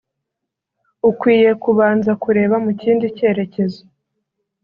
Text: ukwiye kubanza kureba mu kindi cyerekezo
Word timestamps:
ukwiye 1.09 1.51
kubanza 1.63 2.11
kureba 2.23 2.55
mu 2.65 2.71
kindi 2.81 3.05
cyerekezo 3.17 3.81